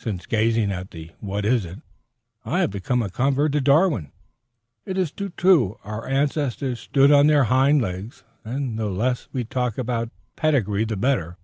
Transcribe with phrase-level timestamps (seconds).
[0.00, 1.78] Since gazing at the What is it,
[2.44, 4.10] I have become a convert to Darwin.
[4.84, 5.78] It is too true.
[5.84, 10.96] Our ancestors stood on their hind legs, and the less we talk about pedigree the
[10.96, 11.36] better.